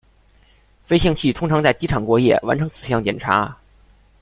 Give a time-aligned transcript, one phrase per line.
[0.83, 3.55] 飞行器通常在机场过夜完成此项检查。